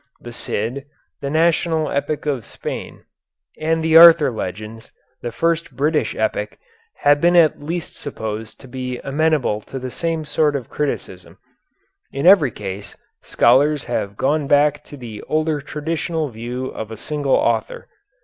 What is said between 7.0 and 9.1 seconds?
have been at least supposed to be